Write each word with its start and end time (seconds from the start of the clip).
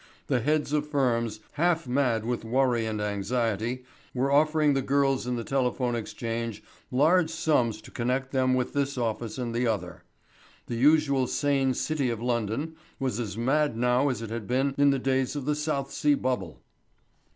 The 0.25 0.39
heads 0.39 0.73
of 0.73 0.89
firms, 0.89 1.41
half 1.51 1.87
mad 1.87 2.25
with 2.25 2.43
worry 2.43 2.87
and 2.87 2.99
anxiety, 2.99 3.83
were 4.15 4.31
offering 4.31 4.73
the 4.73 4.81
girls 4.81 5.27
in 5.27 5.35
the 5.35 5.43
telephone 5.43 5.93
exchange 5.95 6.63
large 6.89 7.29
sums 7.29 7.79
to 7.81 7.91
connect 7.91 8.31
them 8.31 8.55
with 8.55 8.73
this 8.73 8.97
office 8.97 9.37
and 9.37 9.53
the 9.53 9.67
other. 9.67 10.01
The 10.65 10.75
usually 10.77 11.27
sane 11.27 11.75
City 11.75 12.09
of 12.09 12.19
London 12.19 12.75
was 12.99 13.19
as 13.19 13.37
mad 13.37 13.77
now 13.77 14.09
as 14.09 14.23
it 14.23 14.31
had 14.31 14.47
been 14.47 14.73
in 14.75 14.89
the 14.89 14.97
days 14.97 15.35
of 15.35 15.45
the 15.45 15.53
South 15.53 15.91
Sea 15.91 16.15
Bubble. 16.15 16.63